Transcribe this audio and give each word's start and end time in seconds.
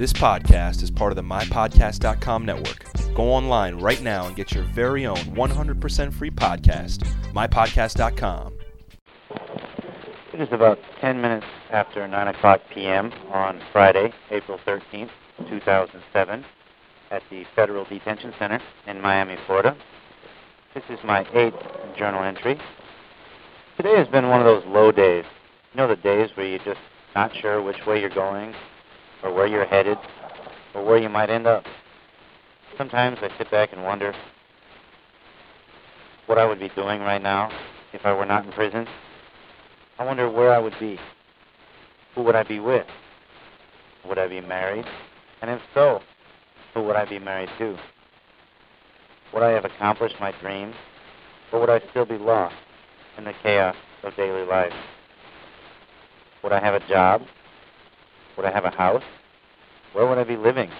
This 0.00 0.14
podcast 0.14 0.82
is 0.82 0.90
part 0.90 1.12
of 1.12 1.16
the 1.16 1.22
MyPodcast.com 1.22 2.46
network. 2.46 2.86
Go 3.14 3.24
online 3.24 3.74
right 3.82 4.00
now 4.00 4.26
and 4.26 4.34
get 4.34 4.50
your 4.50 4.64
very 4.64 5.04
own 5.04 5.18
100% 5.18 6.14
free 6.14 6.30
podcast, 6.30 7.06
MyPodcast.com. 7.34 8.54
It 10.32 10.40
is 10.40 10.48
about 10.52 10.78
10 11.02 11.20
minutes 11.20 11.44
after 11.70 12.08
9 12.08 12.28
o'clock 12.28 12.62
p.m. 12.72 13.12
on 13.30 13.60
Friday, 13.74 14.10
April 14.30 14.58
13th, 14.66 15.10
2007, 15.50 16.46
at 17.10 17.22
the 17.28 17.44
Federal 17.54 17.84
Detention 17.84 18.32
Center 18.38 18.62
in 18.86 19.02
Miami, 19.02 19.36
Florida. 19.44 19.76
This 20.72 20.84
is 20.88 20.98
my 21.04 21.26
eighth 21.34 21.62
journal 21.98 22.24
entry. 22.24 22.58
Today 23.76 23.98
has 23.98 24.08
been 24.08 24.30
one 24.30 24.40
of 24.40 24.46
those 24.46 24.64
low 24.66 24.92
days. 24.92 25.26
You 25.74 25.76
know 25.76 25.88
the 25.88 25.96
days 25.96 26.30
where 26.36 26.46
you're 26.46 26.58
just 26.60 26.80
not 27.14 27.36
sure 27.36 27.60
which 27.60 27.84
way 27.86 28.00
you're 28.00 28.08
going, 28.08 28.54
or 29.22 29.32
where 29.32 29.46
you're 29.46 29.66
headed, 29.66 29.98
or 30.74 30.84
where 30.84 30.98
you 30.98 31.08
might 31.08 31.30
end 31.30 31.46
up. 31.46 31.64
Sometimes 32.78 33.18
I 33.20 33.36
sit 33.38 33.50
back 33.50 33.72
and 33.72 33.84
wonder 33.84 34.14
what 36.26 36.38
I 36.38 36.44
would 36.44 36.60
be 36.60 36.68
doing 36.70 37.00
right 37.00 37.22
now 37.22 37.50
if 37.92 38.06
I 38.06 38.12
were 38.12 38.24
not 38.24 38.46
in 38.46 38.52
prison. 38.52 38.86
I 39.98 40.04
wonder 40.04 40.30
where 40.30 40.52
I 40.52 40.58
would 40.58 40.74
be. 40.78 40.98
Who 42.14 42.22
would 42.22 42.36
I 42.36 42.42
be 42.42 42.60
with? 42.60 42.86
Would 44.06 44.18
I 44.18 44.28
be 44.28 44.40
married? 44.40 44.86
And 45.42 45.50
if 45.50 45.60
so, 45.74 46.00
who 46.74 46.82
would 46.84 46.96
I 46.96 47.04
be 47.04 47.18
married 47.18 47.50
to? 47.58 47.76
Would 49.34 49.42
I 49.42 49.50
have 49.50 49.64
accomplished 49.64 50.16
my 50.20 50.32
dreams, 50.40 50.74
or 51.52 51.60
would 51.60 51.70
I 51.70 51.80
still 51.90 52.04
be 52.04 52.18
lost 52.18 52.54
in 53.18 53.24
the 53.24 53.32
chaos 53.42 53.76
of 54.02 54.16
daily 54.16 54.44
life? 54.46 54.72
Would 56.42 56.52
I 56.52 56.60
have 56.60 56.74
a 56.74 56.88
job? 56.88 57.22
Would 58.40 58.48
I 58.48 58.52
have 58.52 58.64
a 58.64 58.70
house? 58.70 59.02
Where 59.92 60.06
would 60.06 60.16
I 60.16 60.24
be 60.24 60.34
living? 60.34 60.70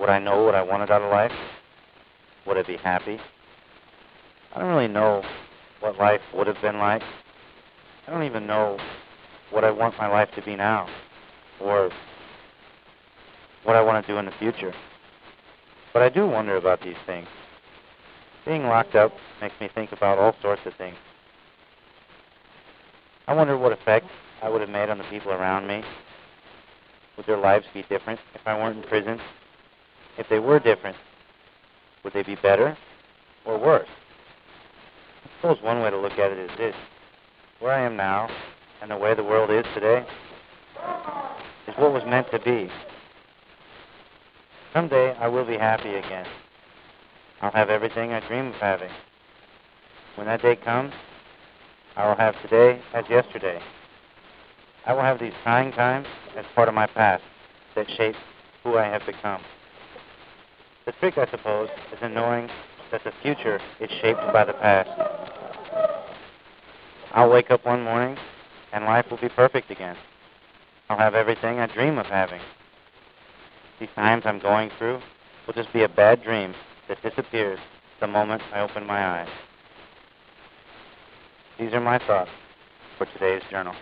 Would 0.00 0.08
I 0.08 0.18
know 0.18 0.42
what 0.42 0.56
I 0.56 0.62
wanted 0.62 0.90
out 0.90 1.00
of 1.00 1.12
life? 1.12 1.30
Would 2.44 2.56
I 2.56 2.64
be 2.64 2.76
happy? 2.76 3.20
I 4.52 4.58
don't 4.58 4.68
really 4.68 4.88
know 4.88 5.22
what 5.78 5.96
life 5.96 6.22
would 6.34 6.48
have 6.48 6.60
been 6.60 6.78
like. 6.78 7.04
I 8.08 8.10
don't 8.10 8.24
even 8.24 8.48
know 8.48 8.80
what 9.52 9.62
I 9.62 9.70
want 9.70 9.96
my 9.96 10.08
life 10.08 10.28
to 10.34 10.42
be 10.42 10.56
now 10.56 10.88
or 11.60 11.92
what 13.62 13.76
I 13.76 13.80
want 13.80 14.04
to 14.04 14.12
do 14.12 14.18
in 14.18 14.24
the 14.24 14.32
future. 14.40 14.74
But 15.92 16.02
I 16.02 16.08
do 16.08 16.26
wonder 16.26 16.56
about 16.56 16.82
these 16.82 16.98
things. 17.06 17.28
Being 18.44 18.64
locked 18.64 18.96
up 18.96 19.12
makes 19.40 19.54
me 19.60 19.68
think 19.72 19.92
about 19.92 20.18
all 20.18 20.34
sorts 20.42 20.62
of 20.66 20.74
things. 20.74 20.96
I 23.28 23.34
wonder 23.34 23.56
what 23.56 23.70
effect 23.70 24.06
I 24.42 24.48
would 24.48 24.60
have 24.60 24.70
made 24.70 24.88
on 24.88 24.98
the 24.98 25.04
people 25.04 25.32
around 25.32 25.66
me. 25.66 25.82
Would 27.16 27.26
their 27.26 27.36
lives 27.36 27.66
be 27.74 27.82
different 27.82 28.20
if 28.34 28.40
I 28.46 28.56
weren't 28.56 28.76
in 28.76 28.88
prison? 28.88 29.20
If 30.16 30.28
they 30.28 30.38
were 30.38 30.58
different, 30.58 30.96
would 32.04 32.12
they 32.12 32.22
be 32.22 32.36
better 32.36 32.76
or 33.44 33.58
worse? 33.58 33.88
I 35.24 35.28
suppose 35.40 35.62
one 35.62 35.80
way 35.82 35.90
to 35.90 35.98
look 35.98 36.18
at 36.18 36.30
it 36.30 36.38
is 36.38 36.56
this. 36.56 36.74
Where 37.58 37.72
I 37.72 37.80
am 37.80 37.96
now 37.96 38.30
and 38.80 38.90
the 38.90 38.96
way 38.96 39.14
the 39.14 39.24
world 39.24 39.50
is 39.50 39.64
today 39.74 40.06
is 41.66 41.74
what 41.76 41.92
was 41.92 42.04
meant 42.04 42.30
to 42.30 42.38
be. 42.38 42.70
Someday 44.72 45.16
I 45.16 45.26
will 45.26 45.44
be 45.44 45.56
happy 45.56 45.94
again. 45.94 46.26
I'll 47.40 47.52
have 47.52 47.70
everything 47.70 48.12
I 48.12 48.20
dream 48.26 48.48
of 48.48 48.54
having. 48.54 48.90
When 50.14 50.26
that 50.26 50.42
day 50.42 50.56
comes, 50.56 50.92
I 51.96 52.06
will 52.08 52.16
have 52.16 52.40
today 52.42 52.80
as 52.94 53.08
yesterday. 53.08 53.60
I 54.88 54.94
will 54.94 55.02
have 55.02 55.20
these 55.20 55.34
trying 55.42 55.72
times 55.72 56.06
as 56.34 56.46
part 56.54 56.66
of 56.66 56.74
my 56.74 56.86
past 56.86 57.22
that 57.74 57.90
shape 57.90 58.16
who 58.64 58.78
I 58.78 58.86
have 58.86 59.04
become. 59.04 59.42
The 60.86 60.92
trick, 60.92 61.18
I 61.18 61.30
suppose, 61.30 61.68
is 61.92 61.98
in 62.00 62.14
knowing 62.14 62.48
that 62.90 63.04
the 63.04 63.12
future 63.22 63.60
is 63.80 63.90
shaped 64.00 64.22
by 64.32 64.46
the 64.46 64.54
past. 64.54 64.88
I'll 67.12 67.30
wake 67.30 67.50
up 67.50 67.66
one 67.66 67.82
morning 67.82 68.16
and 68.72 68.86
life 68.86 69.04
will 69.10 69.18
be 69.18 69.28
perfect 69.28 69.70
again. 69.70 69.96
I'll 70.88 70.96
have 70.96 71.14
everything 71.14 71.58
I 71.58 71.66
dream 71.66 71.98
of 71.98 72.06
having. 72.06 72.40
These 73.80 73.90
times 73.94 74.22
I'm 74.24 74.38
going 74.38 74.70
through 74.78 75.02
will 75.46 75.52
just 75.52 75.70
be 75.74 75.82
a 75.82 75.88
bad 75.88 76.22
dream 76.22 76.54
that 76.88 77.02
disappears 77.02 77.58
the 78.00 78.06
moment 78.06 78.40
I 78.54 78.60
open 78.60 78.86
my 78.86 79.20
eyes. 79.20 79.28
These 81.58 81.74
are 81.74 81.80
my 81.80 81.98
thoughts 81.98 82.30
for 82.96 83.04
today's 83.04 83.42
journal. 83.50 83.74